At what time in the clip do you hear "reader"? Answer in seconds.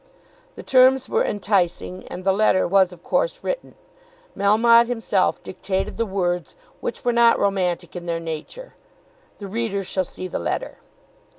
9.47-9.83